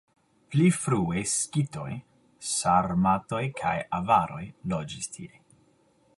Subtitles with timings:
[0.53, 1.91] Pli frue skitoj,
[2.53, 4.43] sarmatoj kaj avaroj
[4.75, 5.33] loĝis tie.